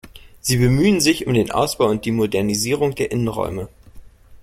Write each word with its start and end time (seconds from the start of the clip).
Sie 0.41 0.57
bemühen 0.57 0.99
sich 0.99 1.27
um 1.27 1.35
den 1.35 1.51
Ausbau 1.51 1.85
und 1.87 2.05
die 2.05 2.11
Modernisierung 2.11 2.95
der 2.95 3.11
Innenräume. 3.11 3.69